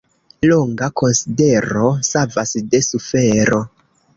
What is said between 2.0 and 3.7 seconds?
savas de sufero.